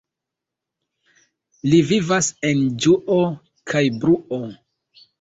[1.71, 3.23] Li vivas en ĝuo
[3.75, 4.45] kaj bruo.